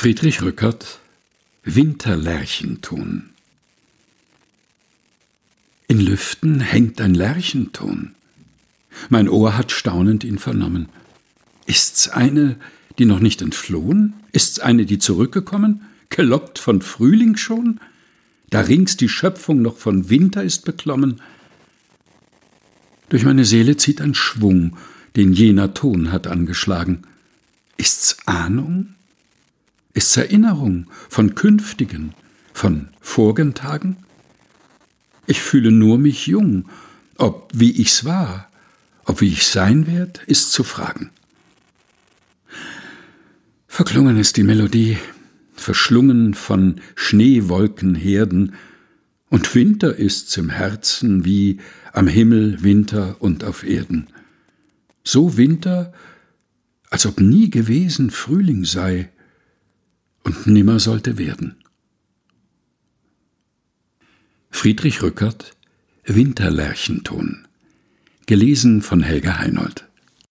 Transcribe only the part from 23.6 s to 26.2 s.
zieht ein Schwung, den jener Ton